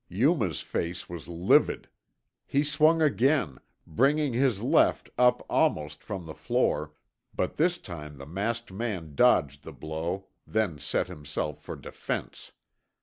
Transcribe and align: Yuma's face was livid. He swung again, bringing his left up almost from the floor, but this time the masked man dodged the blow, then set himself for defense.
Yuma's 0.09 0.61
face 0.61 1.07
was 1.07 1.27
livid. 1.27 1.87
He 2.47 2.63
swung 2.63 3.03
again, 3.03 3.59
bringing 3.85 4.33
his 4.33 4.59
left 4.63 5.11
up 5.15 5.45
almost 5.47 6.03
from 6.03 6.25
the 6.25 6.33
floor, 6.33 6.93
but 7.35 7.57
this 7.57 7.77
time 7.77 8.17
the 8.17 8.25
masked 8.25 8.71
man 8.71 9.13
dodged 9.13 9.61
the 9.63 9.71
blow, 9.71 10.25
then 10.47 10.79
set 10.79 11.07
himself 11.07 11.61
for 11.61 11.75
defense. 11.75 12.51